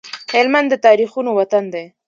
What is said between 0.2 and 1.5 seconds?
هلمند د تاريخونو